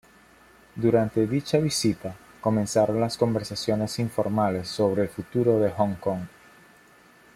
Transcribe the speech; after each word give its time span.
Durante 0.75 1.27
dicha 1.27 1.59
visita, 1.59 2.15
comenzaron 2.41 2.99
las 2.99 3.19
conversaciones 3.19 3.99
informales 3.99 4.67
sobre 4.67 5.03
el 5.03 5.09
futuro 5.09 5.59
de 5.59 5.69
Hong 5.69 5.93
Kong. 5.93 6.23